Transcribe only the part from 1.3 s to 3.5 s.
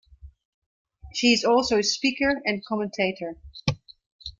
is also a speaker and commentator.